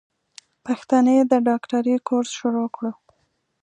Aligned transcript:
پښتنې 0.65 1.17
د 1.31 1.33
ډاکټرۍ 1.47 1.95
کورس 2.07 2.29
شروع 2.39 2.67
کړو. 2.75 2.91